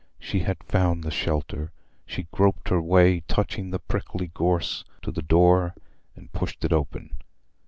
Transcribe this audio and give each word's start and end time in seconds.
She 0.19 0.39
had 0.39 0.63
found 0.63 1.03
the 1.03 1.11
shelter. 1.11 1.71
She 2.07 2.25
groped 2.31 2.69
her 2.69 2.81
way, 2.81 3.19
touching 3.27 3.69
the 3.69 3.77
prickly 3.77 4.31
gorse, 4.33 4.83
to 5.03 5.11
the 5.11 5.21
door, 5.21 5.75
and 6.15 6.33
pushed 6.33 6.65
it 6.65 6.73
open. 6.73 7.19